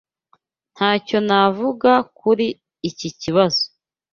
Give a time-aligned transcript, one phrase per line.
[0.75, 2.47] Ntacyo navuga kuri
[2.89, 3.63] iki kibazo.